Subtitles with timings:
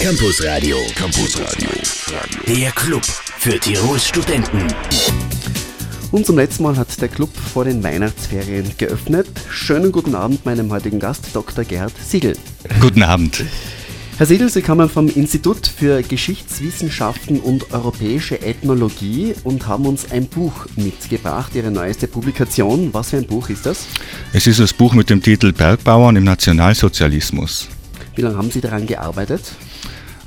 [0.00, 0.78] Campus Radio.
[0.94, 1.68] Campus Radio.
[2.48, 4.66] Der Club für Tirols Studenten.
[6.10, 9.26] Und zum letzten Mal hat der Club vor den Weihnachtsferien geöffnet.
[9.50, 11.64] Schönen guten Abend meinem heutigen Gast, Dr.
[11.64, 12.34] Gerhard Siegel.
[12.80, 13.44] Guten Abend.
[14.16, 20.28] Herr Siegel, Sie kommen vom Institut für Geschichtswissenschaften und europäische Ethnologie und haben uns ein
[20.28, 22.88] Buch mitgebracht, Ihre neueste Publikation.
[22.94, 23.84] Was für ein Buch ist das?
[24.32, 27.68] Es ist das Buch mit dem Titel Bergbauern im Nationalsozialismus.
[28.14, 29.42] Wie lange haben Sie daran gearbeitet?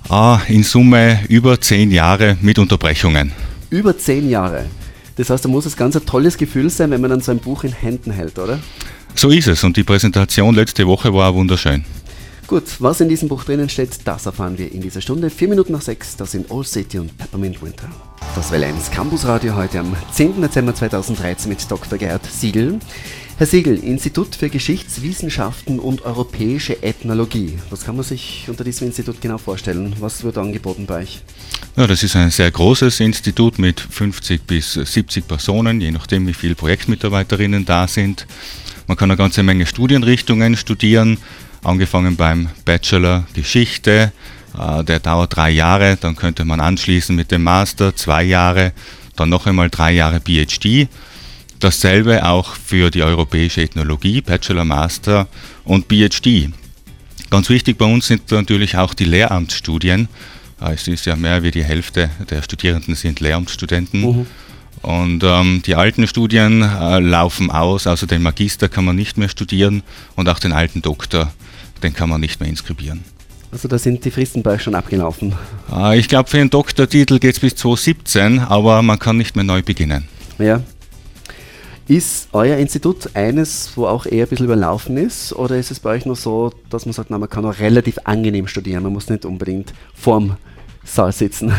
[0.10, 3.32] Ah, in Summe über zehn Jahre mit Unterbrechungen.
[3.70, 4.66] Über zehn Jahre.
[5.16, 7.40] Das heißt, da muss es ganz ein tolles Gefühl sein, wenn man dann so ein
[7.40, 8.60] Buch in Händen hält, oder?
[9.16, 11.86] So ist es und die Präsentation letzte Woche war wunderschön.
[12.48, 15.30] Gut, was in diesem Buch drinnen steht, das erfahren wir in dieser Stunde.
[15.30, 17.88] Vier Minuten nach sechs, das sind Old City und Peppermint Winter.
[18.35, 20.41] Das Welle 1 Campus Radio heute am 10.
[20.41, 21.98] Dezember 2013 mit Dr.
[21.98, 22.80] Gerhard Siegel.
[23.36, 27.58] Herr Siegel, Institut für Geschichtswissenschaften und europäische Ethnologie.
[27.72, 29.96] Was kann man sich unter diesem Institut genau vorstellen?
[30.00, 31.22] Was wird angeboten bei euch?
[31.76, 36.35] Ja, das ist ein sehr großes Institut mit 50 bis 70 Personen, je nachdem, wie
[36.35, 38.27] viele Projektmitarbeiterinnen da sind.
[38.85, 41.18] Man kann eine ganze Menge Studienrichtungen studieren,
[41.63, 44.12] angefangen beim Bachelor Geschichte,
[44.55, 48.74] äh, der dauert drei Jahre, dann könnte man anschließen mit dem Master zwei Jahre,
[49.16, 50.88] dann noch einmal drei Jahre PhD
[51.64, 55.30] Dasselbe auch für die europäische Ethnologie, Bachelor, Master
[55.64, 56.50] und PhD.
[57.30, 60.10] Ganz wichtig bei uns sind natürlich auch die Lehramtsstudien.
[60.60, 64.02] Ah, es ist ja mehr wie die Hälfte der Studierenden sind Lehramtsstudenten.
[64.02, 64.25] Mhm.
[64.81, 69.30] Und ähm, die alten Studien äh, laufen aus, also den Magister kann man nicht mehr
[69.30, 69.84] studieren
[70.18, 71.31] und auch den alten Doktor,
[71.81, 73.06] den kann man nicht mehr inskribieren.
[73.53, 75.34] Also da sind die Fristen bei euch schon abgelaufen.
[75.74, 79.46] Äh, ich glaube, für den Doktortitel geht es bis 2017, aber man kann nicht mehr
[79.46, 80.09] neu beginnen.
[80.40, 80.62] Ja,
[81.88, 85.34] ist euer Institut eines, wo auch eher ein bisschen überlaufen ist?
[85.34, 87.97] Oder ist es bei euch nur so, dass man sagt, na, man kann auch relativ
[88.06, 90.38] angenehm studieren, man muss nicht unbedingt vorm
[90.84, 91.53] Saal sitzen?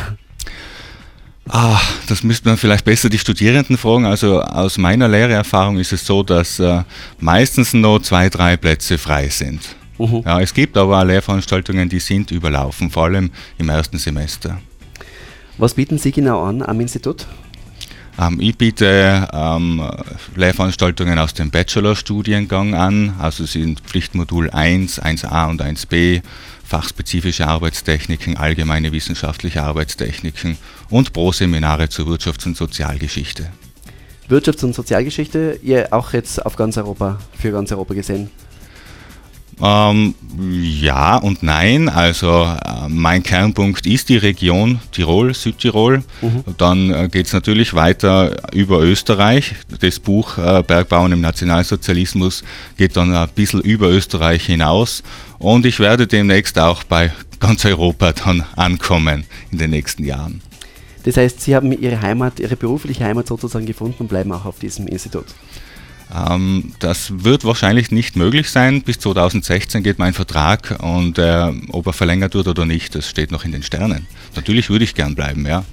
[1.49, 4.07] Ah, das müsste man vielleicht besser die Studierenden fragen.
[4.07, 6.83] Also aus meiner Lehreerfahrung ist es so, dass äh,
[7.21, 9.61] meistens nur zwei, drei Plätze frei sind.
[9.99, 14.59] Uh Ja, es gibt aber auch Lehrveranstaltungen, die sind überlaufen, vor allem im ersten Semester.
[15.59, 17.27] Was bieten Sie genau an am Institut?
[18.19, 19.83] Ähm, ich biete ähm,
[20.37, 26.23] Lehrveranstaltungen aus dem Bachelorstudiengang an, also sind Pflichtmodul 1, 1a und 1b,
[26.65, 30.57] fachspezifische Arbeitstechniken, allgemeine wissenschaftliche Arbeitstechniken
[30.91, 33.51] und Pro-Seminare zur Wirtschafts- und Sozialgeschichte.
[34.29, 38.31] Wirtschafts- und Sozialgeschichte, ihr auch jetzt auf ganz Europa, für ganz Europa gesehen?
[39.63, 40.15] Ähm,
[40.61, 41.89] ja und nein.
[41.89, 46.03] Also äh, mein Kernpunkt ist die Region Tirol, Südtirol.
[46.23, 46.45] Mhm.
[46.59, 49.55] Dann äh, geht es natürlich weiter über Österreich.
[49.81, 52.45] Das Buch äh, Bergbauen im Nationalsozialismus
[52.77, 55.03] geht dann ein bisschen über Österreich hinaus.
[55.39, 60.41] Und ich werde demnächst auch bei ganz Europa dann ankommen in den nächsten Jahren.
[61.05, 64.59] Das heißt, Sie haben Ihre Heimat, Ihre berufliche Heimat sozusagen gefunden und bleiben auch auf
[64.59, 65.27] diesem Institut.
[66.13, 68.83] Ähm, das wird wahrscheinlich nicht möglich sein.
[68.83, 73.31] Bis 2016 geht mein Vertrag und äh, ob er verlängert wird oder nicht, das steht
[73.31, 74.07] noch in den Sternen.
[74.35, 75.65] Natürlich würde ich gern bleiben, ja.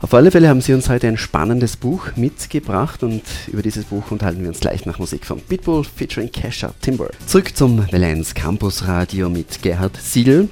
[0.00, 4.12] Auf alle Fälle haben Sie uns heute ein spannendes Buch mitgebracht und über dieses Buch
[4.12, 7.10] unterhalten wir uns gleich nach Musik von Pitbull featuring Kesha Timber.
[7.26, 10.48] Zurück zum Valenz Campus Radio mit Gerhard Siegel.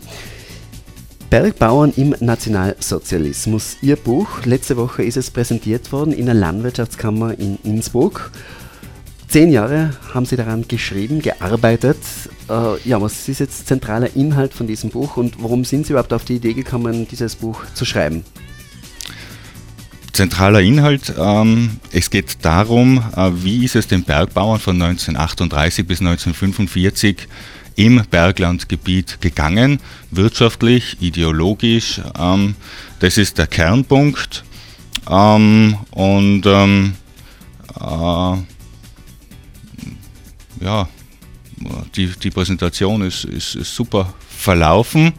[1.30, 3.76] Bergbauern im Nationalsozialismus.
[3.82, 8.32] Ihr Buch, letzte Woche ist es präsentiert worden in der Landwirtschaftskammer in Innsbruck.
[9.36, 11.98] Zehn Jahre haben Sie daran geschrieben, gearbeitet.
[12.48, 16.14] Äh, ja, was ist jetzt zentraler Inhalt von diesem Buch und warum sind Sie überhaupt
[16.14, 18.24] auf die Idee gekommen, dieses Buch zu schreiben?
[20.14, 26.00] Zentraler Inhalt, ähm, es geht darum, äh, wie ist es den Bergbauern von 1938 bis
[26.00, 27.28] 1945
[27.74, 29.80] im Berglandgebiet gegangen,
[30.10, 32.00] wirtschaftlich, ideologisch.
[32.18, 32.54] Ähm,
[33.00, 34.44] das ist der Kernpunkt.
[35.10, 36.94] Ähm, und ähm,
[37.78, 38.36] äh,
[40.60, 40.88] ja,
[41.94, 45.12] die, die Präsentation ist, ist, ist super verlaufen.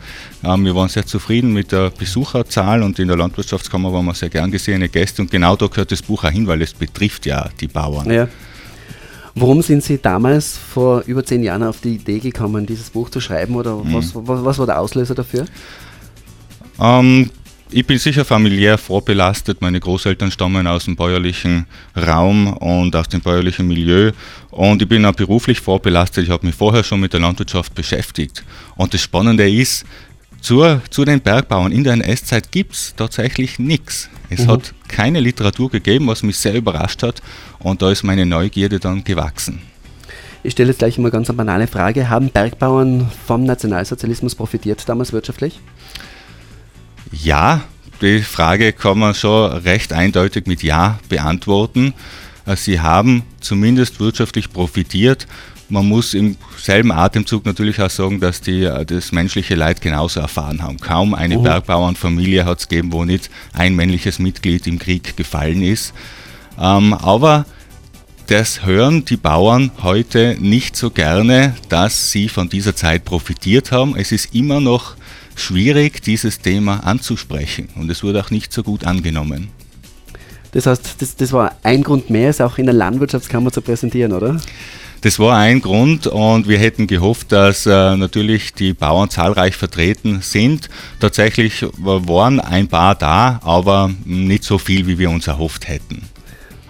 [0.44, 4.29] Ähm, wir waren sehr zufrieden mit der Besucherzahl und in der Landwirtschaftskammer waren wir sehr
[4.29, 7.50] gern gesehene Gäste und genau da gehört das Buch auch hin, weil es betrifft ja
[7.59, 8.09] die Bauern.
[8.11, 8.28] Ja.
[9.40, 13.20] Warum sind Sie damals vor über zehn Jahren auf die Idee gekommen, dieses Buch zu
[13.20, 13.94] schreiben oder mhm.
[13.94, 15.46] was, was, was, war der Auslöser dafür?
[16.79, 17.29] Ähm,
[17.69, 19.61] ich bin sicher familiär vorbelastet.
[19.61, 21.66] Meine Großeltern stammen aus dem bäuerlichen
[21.96, 24.11] Raum und aus dem bäuerlichen Milieu.
[24.52, 26.23] Und ich bin auch beruflich vorbelastet.
[26.23, 28.43] Ich habe mich vorher schon mit der Landwirtschaft beschäftigt.
[28.75, 29.85] Und das Spannende ist,
[30.40, 34.09] zur, zu den Bergbauern in der NS-Zeit gibt es tatsächlich nichts.
[34.29, 34.52] Es mhm.
[34.52, 37.22] hat keine Literatur gegeben, was mich sehr überrascht hat.
[37.59, 39.61] Und da ist meine Neugierde dann gewachsen.
[40.43, 42.09] Ich stelle jetzt gleich mal ganz eine banale Frage.
[42.09, 45.59] Haben Bergbauern vom Nationalsozialismus profitiert damals wirtschaftlich?
[47.12, 47.62] Ja,
[48.02, 51.94] die Frage kann man schon recht eindeutig mit Ja beantworten.
[52.46, 55.28] Äh, sie haben zumindest wirtschaftlich profitiert.
[55.70, 60.20] Man muss im selben Atemzug natürlich auch sagen, dass die äh, das menschliche Leid genauso
[60.20, 60.80] erfahren haben.
[60.80, 61.42] Kaum eine uh.
[61.44, 65.94] Bergbauernfamilie hat es gegeben, wo nicht ein männliches Mitglied im Krieg gefallen ist.
[66.59, 67.46] Ähm, aber
[68.28, 73.96] das hören die Bauern heute nicht so gerne, dass sie von dieser Zeit profitiert haben.
[73.96, 74.96] Es ist immer noch
[75.37, 79.49] schwierig, dieses Thema anzusprechen und es wurde auch nicht so gut angenommen.
[80.51, 84.13] Das heißt, das, das war ein Grund mehr, es auch in der Landwirtschaftskammer zu präsentieren,
[84.13, 84.39] oder?
[85.01, 90.22] Das war ein Grund und wir hätten gehofft, dass äh, natürlich die Bauern zahlreich vertreten
[90.22, 90.69] sind.
[90.99, 96.01] Tatsächlich waren ein paar da, aber nicht so viel, wie wir uns erhofft hätten.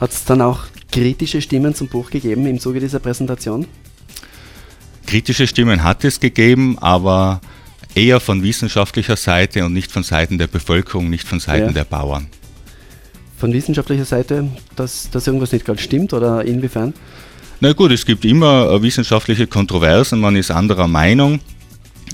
[0.01, 3.65] Hat es dann auch kritische Stimmen zum Buch gegeben im Zuge dieser Präsentation?
[5.05, 7.39] Kritische Stimmen hat es gegeben, aber
[7.97, 11.71] eher von wissenschaftlicher Seite und nicht von Seiten der Bevölkerung, nicht von Seiten ja.
[11.71, 12.27] der Bauern.
[13.37, 16.93] Von wissenschaftlicher Seite, dass, dass irgendwas nicht ganz stimmt oder inwiefern?
[17.59, 21.39] Na gut, es gibt immer äh, wissenschaftliche Kontroversen, man ist anderer Meinung.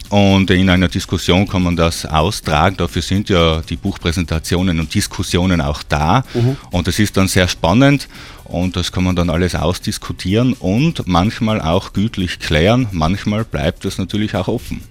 [0.09, 2.77] Und in einer Diskussion kann man das austragen.
[2.77, 6.23] Dafür sind ja die Buchpräsentationen und Diskussionen auch da.
[6.35, 6.55] Mhm.
[6.71, 8.07] Und das ist dann sehr spannend
[8.43, 12.87] und das kann man dann alles ausdiskutieren und manchmal auch gütlich klären.
[12.91, 14.81] Manchmal bleibt das natürlich auch offen.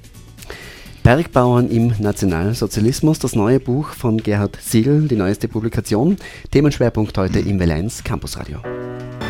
[1.02, 6.16] Bergbauern im Nationalsozialismus, das neue Buch von Gerhard Siegel, die neueste Publikation.
[6.52, 8.58] Themenschwerpunkt heute im Valenz Campusradio.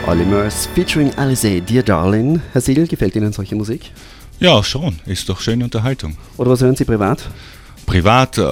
[0.07, 2.43] Olimers featuring Alice, Dear Darling.
[2.53, 3.91] Herr Siegel, gefällt Ihnen solche Musik?
[4.39, 4.99] Ja, schon.
[5.07, 6.19] Ist doch schöne Unterhaltung.
[6.37, 7.31] Oder was hören Sie privat?
[7.87, 8.45] Privat äh,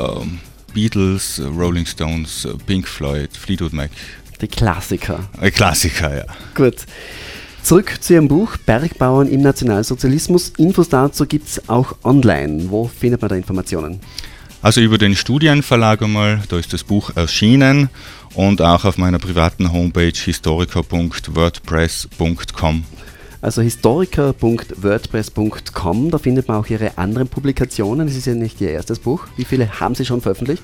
[0.73, 3.91] Beatles, Rolling Stones, Pink Floyd, Fleetwood Mac.
[4.41, 5.29] Die Klassiker.
[5.39, 6.25] Äh, Klassiker, ja.
[6.55, 6.87] Gut.
[7.63, 10.55] Zurück zu Ihrem Buch Bergbauern im Nationalsozialismus.
[10.57, 12.71] Infos dazu gibt es auch online.
[12.71, 14.01] Wo findet man da Informationen?
[14.63, 17.89] Also über den Studienverlag einmal, da ist das Buch erschienen
[18.35, 22.85] und auch auf meiner privaten Homepage historiker.wordpress.com.
[23.43, 28.07] Also historiker.wordpress.com, da findet man auch Ihre anderen Publikationen.
[28.07, 29.29] Es ist ja nicht Ihr erstes Buch.
[29.37, 30.63] Wie viele haben Sie schon veröffentlicht?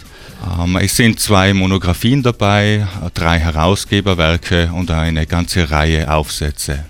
[0.60, 6.84] Ähm, es sind zwei Monographien dabei, drei Herausgeberwerke und eine ganze Reihe Aufsätze.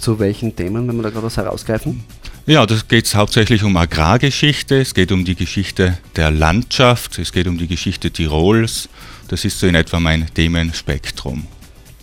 [0.00, 2.02] Zu welchen Themen, wenn wir da gerade was herausgreifen?
[2.46, 7.46] Ja, das geht hauptsächlich um Agrargeschichte, es geht um die Geschichte der Landschaft, es geht
[7.46, 8.88] um die Geschichte Tirols.
[9.28, 11.46] Das ist so in etwa mein Themenspektrum.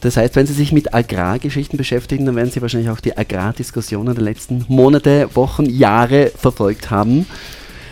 [0.02, 4.14] Das heißt, wenn Sie sich mit Agrargeschichten beschäftigen, dann werden Sie wahrscheinlich auch die Agrardiskussionen
[4.14, 7.26] der letzten Monate, Wochen, Jahre verfolgt haben.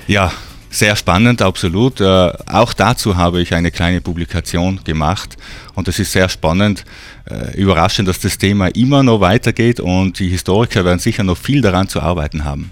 [0.08, 0.32] Ja,
[0.70, 2.02] sehr spannend, absolut.
[2.02, 5.38] Äh, auch dazu habe ich eine kleine Publikation gemacht
[5.76, 6.84] und es ist sehr spannend,
[7.30, 11.62] äh, überraschend, dass das Thema immer noch weitergeht und die Historiker werden sicher noch viel
[11.62, 12.72] daran zu arbeiten haben.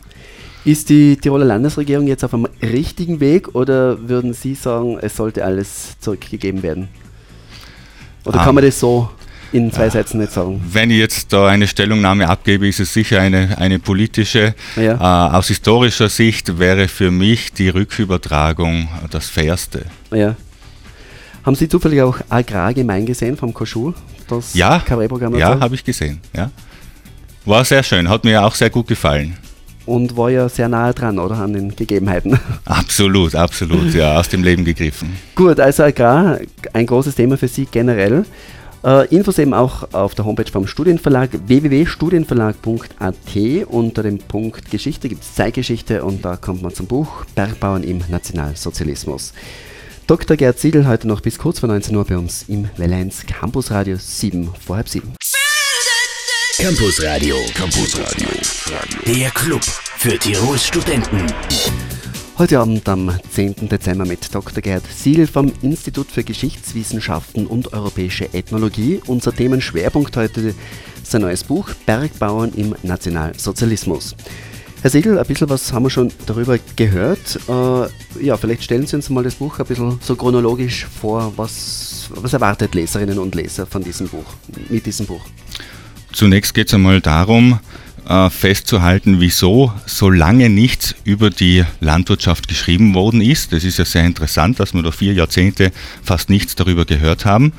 [0.66, 5.46] Ist die Tiroler Landesregierung jetzt auf einem richtigen Weg oder würden Sie sagen, es sollte
[5.46, 6.88] alles zurückgegeben werden?
[8.26, 9.10] Oder kann man das so
[9.52, 10.62] in zwei Sätzen nicht sagen.
[10.72, 14.56] Wenn ich jetzt da eine Stellungnahme abgebe, ist es sicher eine, eine politische.
[14.76, 14.94] Ja.
[14.94, 19.86] Äh, aus historischer Sicht wäre für mich die Rückübertragung das Fairste.
[20.12, 20.36] Ja.
[21.44, 23.94] Haben Sie zufällig auch Agrargemein gesehen vom Koschul?
[24.28, 24.82] Das ja,
[25.34, 26.22] ja habe ich gesehen.
[26.36, 26.52] Ja.
[27.46, 29.36] War sehr schön, hat mir auch sehr gut gefallen.
[29.88, 31.38] Und war ja sehr nahe dran, oder?
[31.38, 32.40] An den Gegebenheiten.
[32.66, 35.18] Absolut, absolut, ja, aus dem Leben gegriffen.
[35.36, 36.38] Gut, also Agrar,
[36.72, 38.26] ein großes Thema für Sie generell.
[38.84, 43.16] Äh, Infos eben auch auf der Homepage vom Studienverlag www.studienverlag.at.
[43.68, 48.02] Unter dem Punkt Geschichte gibt es Zeitgeschichte und da kommt man zum Buch Bergbauern im
[48.10, 49.34] Nationalsozialismus.
[50.08, 50.36] Dr.
[50.36, 53.98] Gerd Siegel heute noch bis kurz vor 19 Uhr bei uns im Valenz Campus Radio
[53.98, 55.14] 7 vor halb 7.
[56.58, 58.28] Campus Radio, Campus Radio,
[59.06, 61.26] der Club für Tirols Studenten.
[62.42, 63.70] Heute Abend am 10.
[63.70, 64.64] Dezember mit Dr.
[64.64, 69.00] Gerd Siegel vom Institut für Geschichtswissenschaften und Europäische Ethnologie.
[69.06, 70.56] Unser Themenschwerpunkt heute
[71.04, 74.16] sein neues Buch Bergbauern im Nationalsozialismus.
[74.82, 77.40] Herr Siegel, ein bisschen was haben wir schon darüber gehört.
[77.48, 81.34] Äh, ja, vielleicht stellen Sie uns mal das Buch ein bisschen so chronologisch vor.
[81.36, 84.26] Was, was erwartet Leserinnen und Leser von diesem Buch,
[84.68, 85.22] mit diesem Buch?
[86.12, 87.60] Zunächst geht es einmal darum,
[88.12, 93.54] äh, festzuhalten, wieso so lange nichts über die Landwirtschaft geschrieben worden ist.
[93.54, 95.72] Das ist ja sehr interessant, dass wir da vier Jahrzehnte
[96.04, 97.54] fast nichts darüber gehört haben.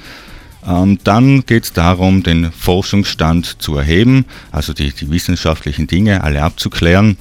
[0.67, 6.43] Ähm, dann geht es darum, den Forschungsstand zu erheben, also die, die wissenschaftlichen Dinge alle
[6.43, 7.17] abzuklären,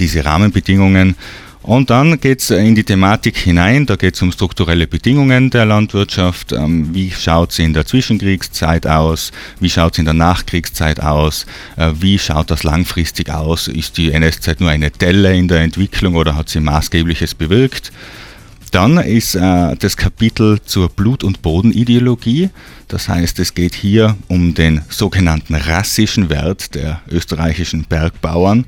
[0.00, 1.14] diese Rahmenbedingungen
[1.66, 5.64] Und dann geht es in die Thematik hinein, da geht es um strukturelle Bedingungen der
[5.64, 11.00] Landwirtschaft, ähm, wie schaut sie in der Zwischenkriegszeit aus, wie schaut sie in der Nachkriegszeit
[11.00, 11.44] aus,
[11.76, 16.14] äh, wie schaut das langfristig aus, ist die NS-Zeit nur eine Delle in der Entwicklung
[16.14, 17.90] oder hat sie Maßgebliches bewirkt.
[18.70, 22.50] Dann ist äh, das Kapitel zur Blut- und Bodenideologie.
[22.86, 28.66] Das heißt, es geht hier um den sogenannten rassischen Wert der österreichischen Bergbauern.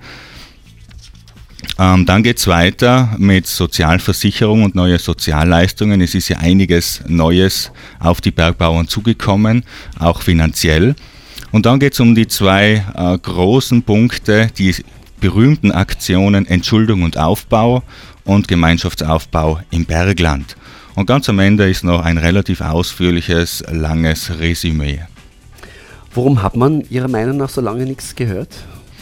[1.79, 6.01] Ähm, dann geht es weiter mit Sozialversicherung und neue Sozialleistungen.
[6.01, 9.65] Es ist ja einiges Neues auf die Bergbauern zugekommen,
[9.99, 10.95] auch finanziell.
[11.51, 14.75] Und dann geht es um die zwei äh, großen Punkte, die
[15.21, 17.83] berühmten Aktionen Entschuldung und Aufbau
[18.25, 20.57] und Gemeinschaftsaufbau im Bergland.
[20.95, 25.01] Und ganz am Ende ist noch ein relativ ausführliches, langes Resümee.
[26.15, 28.51] Warum hat man Ihrer Meinung nach so lange nichts gehört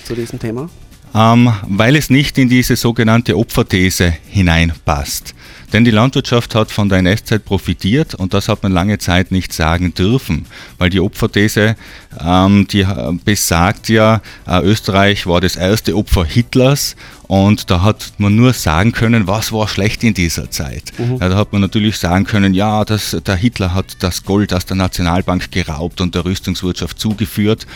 [0.04, 0.68] zu diesem Thema?
[1.14, 5.34] Ähm, weil es nicht in diese sogenannte Opferthese hineinpasst.
[5.72, 9.52] Denn die Landwirtschaft hat von der NS-Zeit profitiert und das hat man lange Zeit nicht
[9.52, 10.46] sagen dürfen,
[10.78, 11.76] weil die Opferthese,
[12.20, 12.86] ähm, die
[13.24, 16.94] besagt ja, äh, Österreich war das erste Opfer Hitlers
[17.26, 20.92] und da hat man nur sagen können, was war schlecht in dieser Zeit.
[20.98, 21.18] Mhm.
[21.20, 24.66] Ja, da hat man natürlich sagen können, ja, das, der Hitler hat das Gold aus
[24.66, 27.66] der Nationalbank geraubt und der Rüstungswirtschaft zugeführt.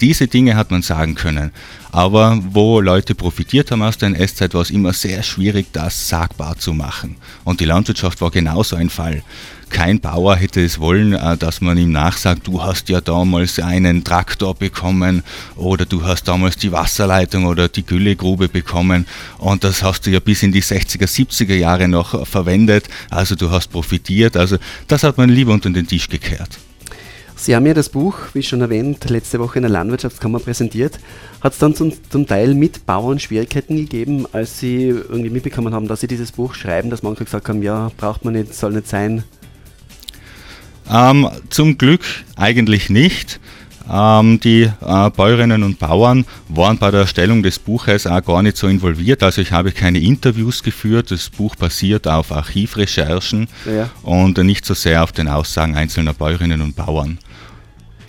[0.00, 1.50] Diese Dinge hat man sagen können.
[1.92, 6.56] Aber wo Leute profitiert haben aus der NS-Zeit, war es immer sehr schwierig, das sagbar
[6.56, 7.16] zu machen.
[7.44, 9.22] Und die Landwirtschaft war genauso ein Fall.
[9.68, 14.02] Kein Bauer hätte es wollen, äh, dass man ihm nachsagt, du hast ja damals einen
[14.02, 15.22] Traktor bekommen
[15.54, 19.06] oder du hast damals die Wasserleitung oder die Güllegrube bekommen
[19.38, 23.50] und das hast du ja bis in die 60er, 70er Jahre noch verwendet, also du
[23.50, 24.36] hast profitiert.
[24.36, 24.56] Also
[24.88, 26.58] das hat man lieber unter den Tisch gekehrt.
[27.40, 30.98] Sie haben ja das Buch, wie schon erwähnt, letzte Woche in der Landwirtschaftskammer präsentiert.
[31.40, 35.88] Hat es dann zum, zum, Teil mit Bauern Schwierigkeiten gegeben, als Sie irgendwie mitbekommen haben,
[35.88, 38.88] dass Sie dieses Buch schreiben, dass manche gesagt haben, ja, braucht man nicht, soll nicht
[38.88, 39.24] sein?
[40.90, 42.02] Ähm, zum Glück
[42.36, 43.40] eigentlich nicht.
[43.92, 48.56] Ähm, die äh, Bäuerinnen und Bauern waren bei der Erstellung des Buches auch gar nicht
[48.56, 49.22] so involviert.
[49.22, 51.10] Also ich habe keine Interviews geführt.
[51.10, 53.90] Das Buch basiert auf Archivrecherchen ja.
[54.02, 57.18] und nicht so sehr auf den Aussagen einzelner Bäuerinnen und Bauern.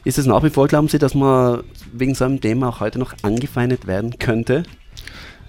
[0.03, 1.61] Ist es nach wie vor, glauben Sie, dass man
[1.93, 4.63] wegen so einem Thema auch heute noch angefeindet werden könnte?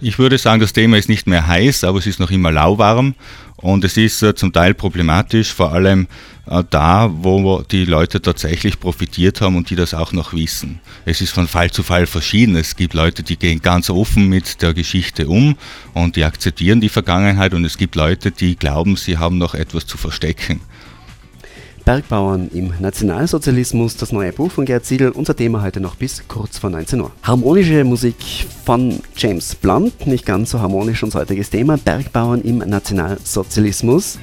[0.00, 3.14] Ich würde sagen, das Thema ist nicht mehr heiß, aber es ist noch immer lauwarm
[3.56, 6.08] und es ist äh, zum Teil problematisch, vor allem
[6.44, 10.80] da, wo die Leute tatsächlich profitiert haben und die das auch noch wissen.
[11.04, 12.56] Es ist von Fall zu Fall verschieden.
[12.56, 15.56] Es gibt Leute, die gehen ganz offen mit der Geschichte um
[15.94, 19.86] und die akzeptieren die Vergangenheit und es gibt Leute, die glauben, sie haben noch etwas
[19.86, 20.60] zu verstecken.
[21.84, 26.58] Bergbauern im Nationalsozialismus, das neue Buch von Gerd Siegel, unser Thema heute noch bis kurz
[26.58, 27.10] vor 19 Uhr.
[27.24, 28.14] Harmonische Musik
[28.64, 34.18] von James Blunt, nicht ganz so harmonisch unser heutiges Thema, Bergbauern im Nationalsozialismus.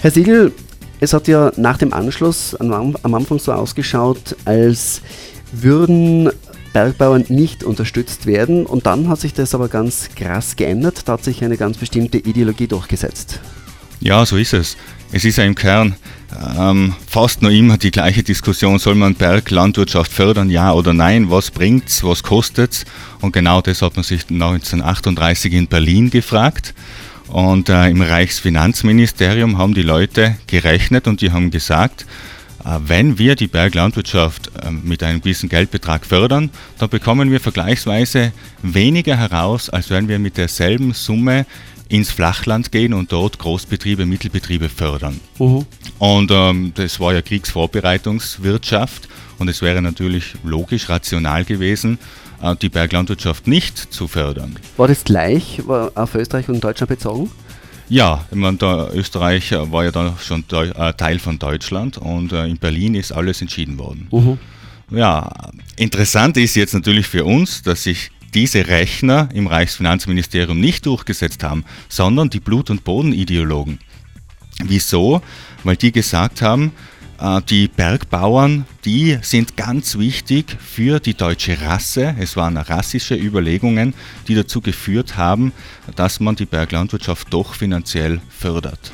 [0.00, 0.52] Herr Siegel,
[1.00, 5.02] es hat ja nach dem Anschluss am Anfang so ausgeschaut, als
[5.52, 6.30] würden
[6.72, 11.24] Bergbauern nicht unterstützt werden und dann hat sich das aber ganz krass geändert, da hat
[11.24, 13.40] sich eine ganz bestimmte Ideologie durchgesetzt.
[14.00, 14.76] Ja, so ist es.
[15.10, 15.96] Es ist ja im Kern
[16.56, 21.50] ähm, fast noch immer die gleiche Diskussion, soll man Berglandwirtschaft fördern, ja oder nein, was
[21.50, 22.84] bringt's, was kostet's?
[23.20, 26.74] Und genau das hat man sich 1938 in Berlin gefragt.
[27.28, 32.06] Und äh, im Reichsfinanzministerium haben die Leute gerechnet und die haben gesagt,
[32.64, 38.32] äh, wenn wir die Berglandwirtschaft äh, mit einem gewissen Geldbetrag fördern, dann bekommen wir vergleichsweise
[38.62, 41.44] weniger heraus, als wenn wir mit derselben Summe
[41.88, 45.20] ins Flachland gehen und dort Großbetriebe, Mittelbetriebe fördern.
[45.38, 45.64] Uh
[45.98, 49.08] Und ähm, das war ja Kriegsvorbereitungswirtschaft
[49.38, 51.98] und es wäre natürlich logisch, rational gewesen,
[52.62, 54.56] die Berglandwirtschaft nicht zu fördern.
[54.76, 57.30] War das gleich auf Österreich und Deutschland bezogen?
[57.88, 58.58] Ja, ich meine,
[58.94, 63.40] Österreich war ja dann schon äh, Teil von Deutschland und äh, in Berlin ist alles
[63.40, 64.08] entschieden worden.
[64.10, 64.38] Uh -huh.
[64.90, 65.30] Ja,
[65.76, 71.64] interessant ist jetzt natürlich für uns, dass sich diese Rechner im Reichsfinanzministerium nicht durchgesetzt haben,
[71.88, 73.78] sondern die Blut- und Bodenideologen.
[74.62, 75.22] Wieso?
[75.64, 76.70] Weil die gesagt haben, äh,
[77.48, 82.14] die Bergbauern, die sind ganz wichtig für die deutsche Rasse.
[82.18, 83.94] Es waren rassische Überlegungen,
[84.28, 85.52] die dazu geführt haben,
[85.96, 88.92] dass man die Berglandwirtschaft doch finanziell fördert.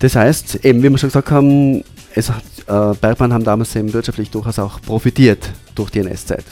[0.00, 1.84] Das heißt, eben wie wir schon gesagt haben,
[2.14, 2.32] es äh,
[2.66, 6.44] Bergbauern haben damals eben wirtschaftlich durchaus auch profitiert durch die NS-Zeit.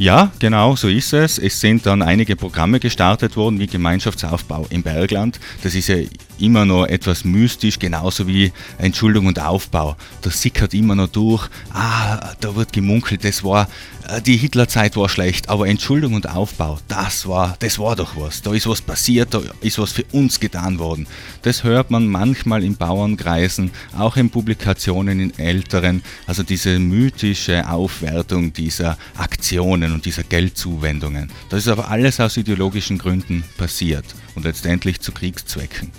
[0.00, 1.36] Ja, genau, so ist es.
[1.38, 5.38] Es sind dann einige Programme gestartet worden, wie Gemeinschaftsaufbau im Bergland.
[5.62, 5.96] Das ist ja
[6.38, 9.96] immer noch etwas mystisch, genauso wie Entschuldung und Aufbau.
[10.22, 11.50] Das sickert immer noch durch.
[11.70, 13.68] Ah, da wird gemunkelt, das war,
[14.08, 18.40] äh, die Hitlerzeit war schlecht, aber Entschuldung und Aufbau, das war, das war doch was.
[18.40, 21.06] Da ist was passiert, da ist was für uns getan worden.
[21.42, 28.54] Das hört man manchmal in Bauernkreisen, auch in Publikationen in älteren, also diese mythische Aufwertung
[28.54, 31.30] dieser Aktionen und dieser Geldzuwendungen.
[31.48, 34.04] Das ist aber alles aus ideologischen Gründen passiert
[34.34, 35.90] und letztendlich zu Kriegszwecken.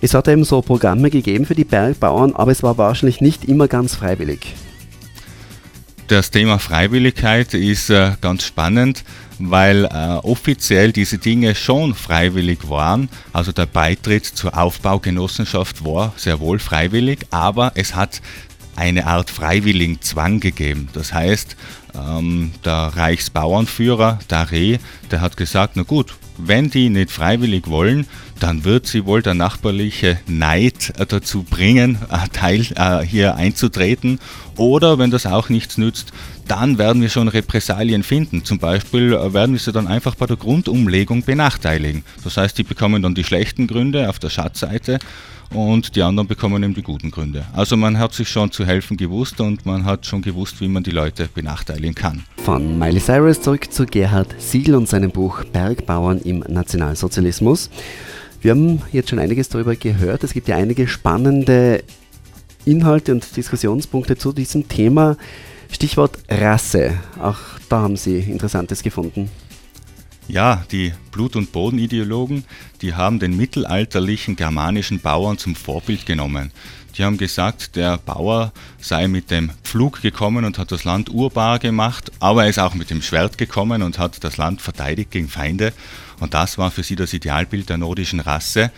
[0.00, 3.66] Es hat eben so Programme gegeben für die Bergbauern, aber es war wahrscheinlich nicht immer
[3.66, 4.54] ganz freiwillig.
[6.08, 9.02] Das Thema Freiwilligkeit ist äh, ganz spannend,
[9.40, 9.88] weil äh,
[10.22, 13.08] offiziell diese Dinge schon freiwillig waren.
[13.32, 18.22] Also der Beitritt zur Aufbaugenossenschaft war sehr wohl freiwillig, aber es hat
[18.76, 20.88] eine Art freiwilligen Zwang gegeben.
[20.92, 21.56] Das heißt,
[21.96, 24.78] ähm, der Reichsbauernführer, Daré,
[25.10, 28.06] der hat gesagt, na gut, wenn die nicht freiwillig wollen,
[28.40, 34.18] dann wird sie wohl der nachbarliche Neid äh, dazu bringen, äh, Teil äh, hier einzutreten.
[34.56, 36.12] Oder wenn das auch nichts nützt,
[36.46, 38.44] dann werden wir schon Repressalien finden.
[38.44, 42.04] Zum Beispiel werden wir sie dann einfach bei der Grundumlegung benachteiligen.
[42.24, 44.98] Das heißt, die bekommen dann die schlechten Gründe auf der Schatzseite
[45.54, 47.44] und die anderen bekommen eben die guten Gründe.
[47.52, 50.82] Also man hat sich schon zu helfen gewusst und man hat schon gewusst, wie man
[50.82, 52.24] die Leute benachteiligen kann.
[52.38, 57.70] Von Miley Cyrus zurück zu Gerhard Siegel und seinem Buch Bergbauern im Nationalsozialismus.
[58.40, 60.22] Wir haben jetzt schon einiges darüber gehört.
[60.24, 61.82] Es gibt ja einige spannende
[62.64, 65.16] Inhalte und Diskussionspunkte zu diesem Thema.
[65.70, 66.94] Stichwort Rasse.
[67.20, 67.38] Auch
[67.68, 69.30] da haben Sie Interessantes gefunden.
[70.28, 72.44] Ja, die Blut- und Bodenideologen,
[72.82, 76.50] die haben den mittelalterlichen germanischen Bauern zum Vorbild genommen.
[76.96, 81.60] Die haben gesagt, der Bauer sei mit dem Pflug gekommen und hat das Land urbar
[81.60, 85.28] gemacht, aber er ist auch mit dem Schwert gekommen und hat das Land verteidigt gegen
[85.28, 85.72] Feinde.
[86.18, 88.72] Und das war für sie das Idealbild der nordischen Rasse.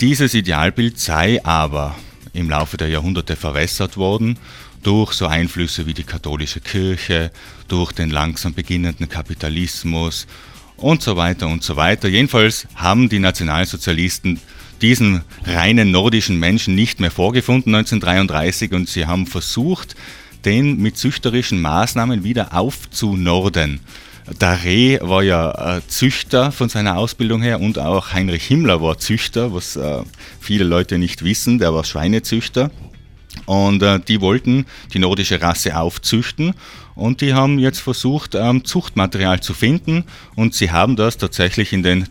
[0.00, 1.94] Dieses Idealbild sei aber
[2.32, 4.36] im Laufe der Jahrhunderte verwässert worden
[4.82, 7.30] durch so Einflüsse wie die katholische Kirche,
[7.68, 10.26] durch den langsam beginnenden Kapitalismus
[10.82, 12.08] und so weiter und so weiter.
[12.08, 14.40] Jedenfalls haben die Nationalsozialisten
[14.80, 19.94] diesen reinen nordischen Menschen nicht mehr vorgefunden 1933 und sie haben versucht,
[20.44, 23.80] den mit züchterischen Maßnahmen wieder aufzunorden.
[24.38, 29.52] Daré war ja äh, Züchter von seiner Ausbildung her und auch Heinrich Himmler war Züchter,
[29.52, 30.02] was äh,
[30.40, 32.70] viele Leute nicht wissen, der war Schweinezüchter.
[33.46, 36.54] Und äh, die wollten die nordische Rasse aufzüchten
[36.94, 40.04] und die haben jetzt versucht, ähm, Zuchtmaterial zu finden
[40.36, 42.08] und sie haben das tatsächlich in den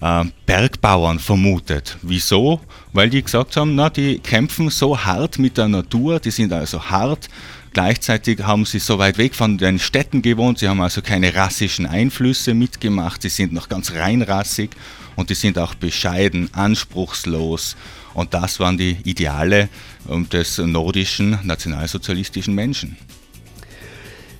[0.00, 1.98] äh, Bergbauern vermutet.
[2.02, 2.60] Wieso?
[2.92, 6.82] Weil die gesagt haben, na, die kämpfen so hart mit der Natur, die sind also
[6.84, 7.28] hart
[7.72, 11.86] Gleichzeitig haben sie so weit weg von den Städten gewohnt, sie haben also keine rassischen
[11.86, 14.70] Einflüsse mitgemacht, sie sind noch ganz reinrassig
[15.16, 17.76] und die sind auch bescheiden, anspruchslos.
[18.12, 19.70] Und das waren die Ideale
[20.06, 22.98] ähm, des nordischen nationalsozialistischen Menschen.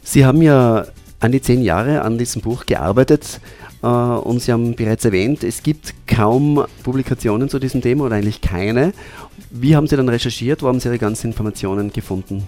[0.02, 0.84] Sie haben ja
[1.20, 3.40] an die zehn Jahre an diesem Buch gearbeitet
[3.82, 8.40] äh, und Sie haben bereits erwähnt, es gibt kaum Publikationen zu diesem Thema oder eigentlich
[8.40, 8.92] keine.
[9.50, 10.62] Wie haben Sie dann recherchiert?
[10.62, 12.44] Wo haben Sie Ihre ganzen Informationen gefunden?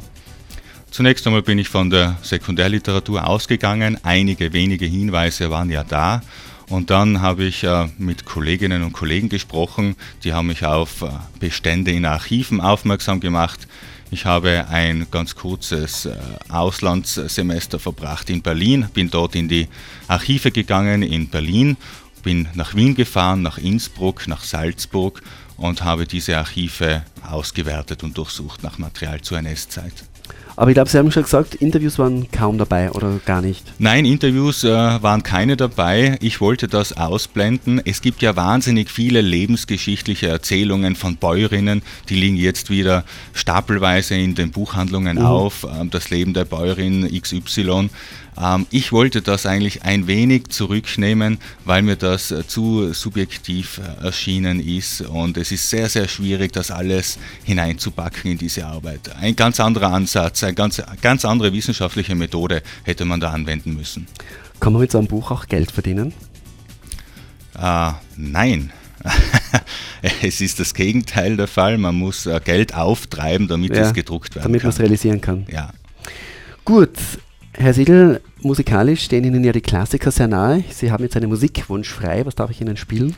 [0.91, 3.99] Zunächst einmal bin ich von der Sekundärliteratur ausgegangen.
[4.03, 6.23] Einige wenige Hinweise waren ja da.
[6.69, 11.09] Und dann habe ich äh, mit Kolleginnen und Kollegen gesprochen, die haben mich auf äh,
[11.39, 13.69] Bestände in Archiven aufmerksam gemacht.
[14.15, 16.15] Ich habe ein ganz kurzes äh,
[16.49, 19.67] Auslandssemester verbracht in Berlin, bin dort in die
[20.07, 21.77] Archive gegangen in Berlin,
[22.23, 25.21] bin nach Wien gefahren, nach Innsbruck, nach Salzburg
[25.57, 30.05] und habe diese Archive ausgewertet und durchsucht nach Material zur NS-Zeit.
[30.57, 33.65] Aber ich glaube, Sie haben schon gesagt, Interviews waren kaum dabei oder gar nicht.
[33.79, 36.17] Nein, Interviews äh, waren keine dabei.
[36.21, 37.81] Ich wollte das ausblenden.
[37.85, 44.35] Es gibt ja wahnsinnig viele lebensgeschichtliche Erzählungen von Bäuerinnen, die liegen jetzt wieder stapelweise in
[44.35, 45.27] den Buchhandlungen mhm.
[45.27, 45.65] auf.
[45.65, 47.91] Ähm, das Leben der Bäuerin XY.
[48.41, 54.05] Ähm, ich wollte das eigentlich ein wenig zurücknehmen, weil mir das äh, zu subjektiv äh,
[54.05, 59.15] erschienen ist und es ist sehr, sehr schwierig, das alles hineinzupacken in diese Arbeit.
[59.17, 64.07] Ein ganz anderer Ansatz, eine ganz, ganz andere wissenschaftliche Methode hätte man da anwenden müssen.
[64.61, 66.13] Kann man mit so einem Buch auch Geld verdienen?
[67.59, 68.73] Äh, nein.
[70.23, 71.79] es ist das Gegenteil der Fall.
[71.79, 74.63] Man muss äh, Geld auftreiben, damit ja, es gedruckt werden damit kann.
[74.63, 75.47] Damit man es realisieren kann.
[75.51, 75.71] Ja.
[76.65, 76.93] Gut,
[77.57, 80.65] Herr Siedl, musikalisch stehen Ihnen ja die Klassiker sehr nahe.
[80.71, 82.27] Sie haben jetzt einen Musikwunsch frei.
[82.27, 83.15] Was darf ich Ihnen spielen?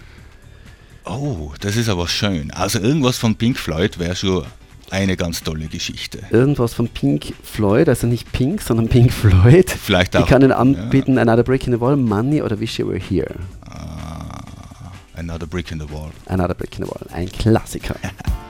[1.05, 2.51] Oh, das ist aber schön.
[2.51, 4.45] Also irgendwas von Pink Floyd wäre schon
[4.91, 6.21] eine ganz tolle Geschichte.
[6.31, 9.71] Irgendwas von Pink Floyd, also nicht Pink, sondern Pink Floyd.
[9.71, 10.21] Vielleicht auch.
[10.21, 11.23] Ich kann Ihnen anbieten, ja.
[11.23, 13.35] Another Brick in the Wall, Money oder Wish You Were Here.
[13.67, 16.11] Uh, another Brick in the Wall.
[16.27, 17.97] Another Brick in the Wall, ein Klassiker.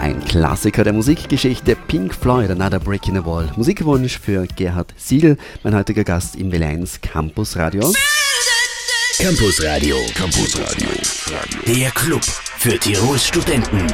[0.00, 3.50] Ein Klassiker der Musikgeschichte, Pink Floyd, Another Brick in the Wall.
[3.56, 7.82] Musikwunsch für Gerhard Siegel, mein heutiger Gast im Weleins Campus Radio.
[9.18, 10.88] Campus Radio, Campus Radio,
[11.66, 13.86] der Club für Tirols Studenten.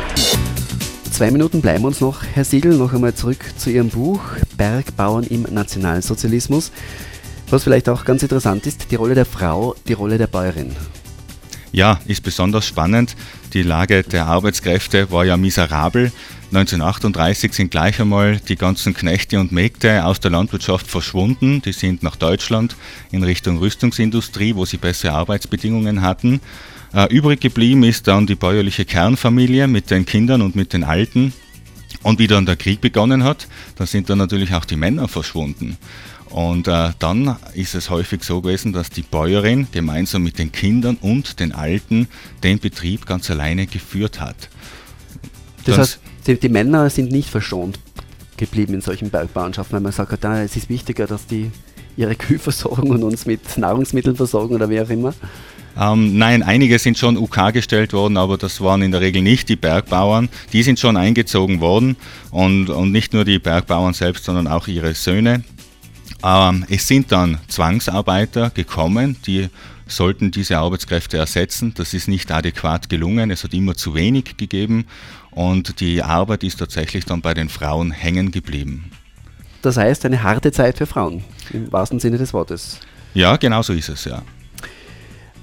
[1.11, 4.21] Zwei Minuten bleiben uns noch, Herr Siegel, noch einmal zurück zu Ihrem Buch
[4.57, 6.71] Bergbauern im Nationalsozialismus.
[7.51, 10.71] Was vielleicht auch ganz interessant ist, die Rolle der Frau, die Rolle der Bäuerin.
[11.72, 13.16] Ja, ist besonders spannend.
[13.52, 16.12] Die Lage der Arbeitskräfte war ja miserabel.
[16.52, 21.61] 1938 sind gleich einmal die ganzen Knechte und Mägde aus der Landwirtschaft verschwunden.
[21.62, 22.76] Die sind nach Deutschland
[23.11, 26.40] in Richtung Rüstungsindustrie, wo sie bessere Arbeitsbedingungen hatten.
[26.94, 31.33] Äh, übrig geblieben ist dann die bäuerliche Kernfamilie mit den Kindern und mit den Alten.
[32.02, 35.76] Und wie dann der Krieg begonnen hat, da sind dann natürlich auch die Männer verschwunden.
[36.31, 40.97] Und äh, dann ist es häufig so gewesen, dass die Bäuerin gemeinsam mit den Kindern
[41.01, 42.09] und den Alten
[42.43, 44.49] den Betrieb ganz alleine geführt hat.
[45.65, 47.79] Das, das heißt, die, die, Männer sind nicht verschont
[48.37, 51.51] geblieben in solchen Bergbauernschaften, weil man sagt, da, es ist wichtiger, dass die
[51.97, 55.15] ihre Kühe versorgen und uns mit Nahrungsmitteln versorgen oder wie auch immer.
[55.79, 59.49] Ähm, nein, einige sind schon UK gestellt worden, aber das waren in der Regel nicht
[59.49, 60.31] die Bergbauern.
[60.53, 61.97] Die sind schon eingezogen worden
[62.31, 65.45] und, und nicht nur die Bergbauern selbst, sondern auch ihre Söhne.
[66.22, 69.48] Ähm, es sind dann Zwangsarbeiter gekommen, die
[69.87, 71.72] sollten diese Arbeitskräfte ersetzen.
[71.74, 74.87] Das ist nicht adäquat gelungen, es hat immer zu wenig gegeben
[75.31, 78.90] und die Arbeit ist tatsächlich dann bei den Frauen hängen geblieben.
[79.62, 82.81] Das heißt, eine harte Zeit für Frauen, im wahrsten Sinne des Wortes.
[83.14, 84.22] Ja, genau so ist es, ja.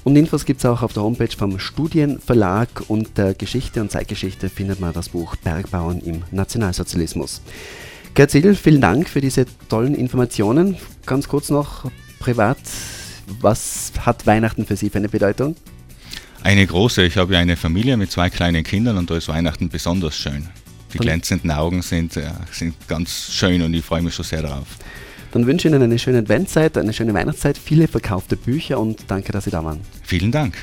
[0.07, 4.47] Und Infos gibt es auch auf der Homepage vom Studienverlag und der Geschichte und Zeitgeschichte
[4.47, 7.41] findet man das Buch Bergbauern im Nationalsozialismus.
[8.13, 10.77] Gerd Siegel, vielen Dank für diese tollen Informationen.
[11.05, 12.57] Ganz kurz noch privat,
[13.41, 15.57] was hat Weihnachten für Sie für eine Bedeutung?
[16.41, 17.03] Eine große.
[17.03, 20.47] Ich habe ja eine Familie mit zwei kleinen Kindern und da ist Weihnachten besonders schön.
[20.93, 24.67] Die glänzenden Augen sind, äh, sind ganz schön und ich freue mich schon sehr darauf.
[25.31, 29.31] Dann wünsche ich Ihnen eine schöne Adventszeit, eine schöne Weihnachtszeit, viele verkaufte Bücher und danke,
[29.31, 29.81] dass Sie da waren.
[30.03, 30.55] Vielen Dank.